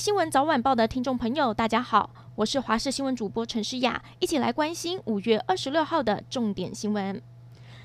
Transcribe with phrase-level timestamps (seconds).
[0.00, 7.20] 新闻早晚报的听众朋友，大家好，我是华视新闻主播陈诗雅，一起来关心五月二十六号的重点新闻。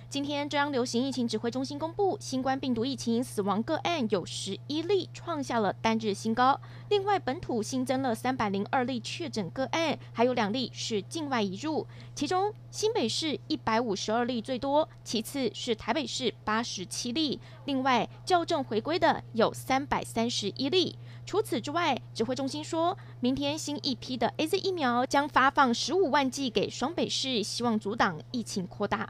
[0.07, 6.57] 今天，中央流行疫情指挥中心公布，新冠病毒疫情死亡个案有十一例，创下了单日新高。
[6.89, 11.85] 另外，本土新增了三百零二例确诊个案，还有两例是境外移入。
[12.13, 17.37] 其中，新北市一百五十二例最多，其次是台北市八十七例。
[17.65, 20.97] 另外，校正回归的有三百三十一例。
[21.25, 29.09] 除此之外，指挥中心说，明天新一批的 AZ 疫苗将发放十五万剂给双北市，希望阻挡疫情扩大。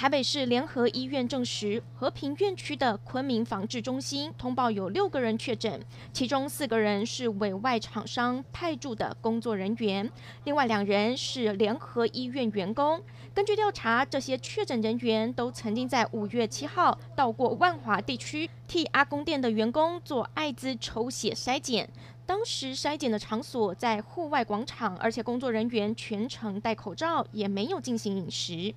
[0.00, 5.78] 台北市联合医院证实，和平院区的昆明防治中心通报有六个人确诊，
[6.10, 10.10] 其中四个人是委外厂商派驻的工作人员，
[10.44, 12.98] 另外两人是联合医院员工。
[13.34, 21.86] 根据调查，这些确诊人员都曾经在五月七号到过万华地区替阿公店的员工做艾滋抽血筛检，
[22.24, 28.74] 当时筛检的场所在户外广场，而且工作人员全程戴口罩，也没有进行饮食。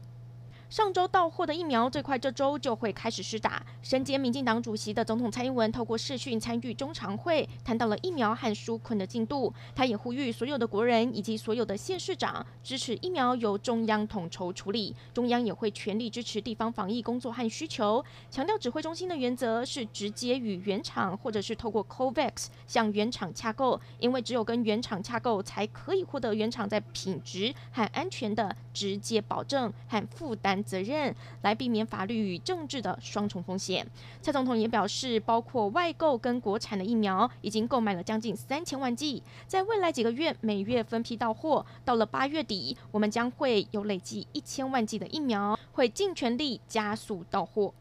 [0.73, 3.63] 上周到货的疫苗，最快这周就会开始施打。
[3.83, 9.53] 身兼民进党主席的总统蔡英文透过视讯参与中常会，谈到了疫苗和纾困的进度。
[9.75, 18.03] 他也呼吁所有的国人以及所有的县市长支持疫苗由中央统筹处理，中央也会全力支持地方防疫工作和需求。
[18.31, 30.62] 强调指挥中心的原则是直接与原厂或者是透过 COVAX 向原厂洽购，因为只有跟原厂洽购，才可以获得原厂在品质和安全的直接保证和负担。
[30.63, 33.85] 责任来避免法律与政治的双重风险。
[34.21, 41.65] 蔡总统也表示，包括外购跟国产的疫苗，已经购买了将近三千万剂，在未来几个月每月分批到货。
[41.85, 47.73] 到了八月底，我们将会有累计一千万剂的疫苗，会尽全力加速到货。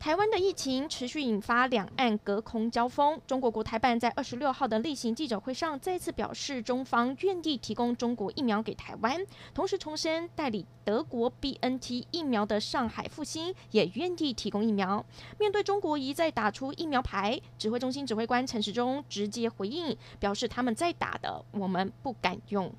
[0.00, 3.20] 台湾的疫情持续引发两岸隔空交锋。
[3.26, 9.20] 中国国台办在二十六号的例行记者会上再次表示，中方愿意提供中国疫苗给台湾，
[9.52, 15.04] 同时重申代理德国 BNT 疫苗的上海复星也愿意提供疫苗。
[15.38, 22.72] 面对中国一再打出疫苗牌，指挥中心指挥官陈时中直接回应，表示他们在打的，我们不敢用。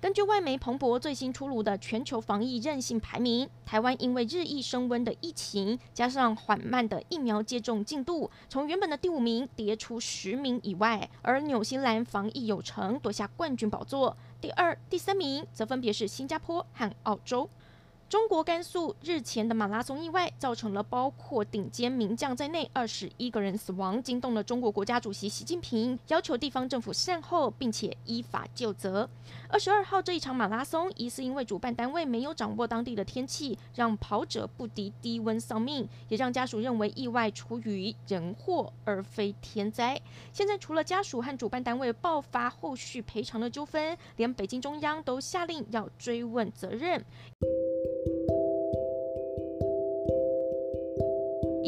[0.00, 11.06] 根据外媒彭博最新出炉的全球防疫韧性排名，台湾因为日益升温的疫情，加上缓慢的疫苗接种进度，从原本的第五名跌出十名以外。
[11.20, 14.16] 而纽西兰防疫有成，夺下冠军宝座。
[14.40, 17.46] 第二、第三名则分别是新加坡和澳洲。
[18.10, 29.08] 中国甘肃日前的马拉松意外，造成了包括顶尖名将在内二十一个人死亡，惊动了中国国家主席习近平，要求地方政府善后，并且依法究责。
[29.48, 40.00] 二十二号这一场马拉松，疑似因为主办单位没有掌握当地的天气，让跑者不敌低温丧命，也让家属认为意外出于人祸而非天灾。
[40.32, 47.04] 现在除了家属和主办单位爆发后续赔偿的纠纷，连北京中央都下令要追问责任。